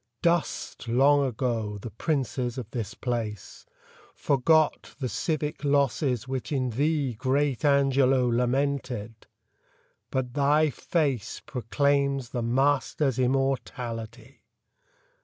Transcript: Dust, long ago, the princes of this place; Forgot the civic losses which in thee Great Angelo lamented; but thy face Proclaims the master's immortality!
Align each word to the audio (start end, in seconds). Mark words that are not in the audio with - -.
Dust, 0.23 0.87
long 0.87 1.23
ago, 1.23 1.77
the 1.79 1.91
princes 1.91 2.57
of 2.57 2.71
this 2.71 2.95
place; 2.95 3.67
Forgot 4.15 4.95
the 4.99 5.07
civic 5.07 5.63
losses 5.63 6.27
which 6.27 6.51
in 6.51 6.71
thee 6.71 7.13
Great 7.13 7.63
Angelo 7.63 8.27
lamented; 8.27 9.27
but 10.09 10.33
thy 10.33 10.71
face 10.71 11.39
Proclaims 11.45 12.29
the 12.29 12.41
master's 12.41 13.19
immortality! 13.19 14.41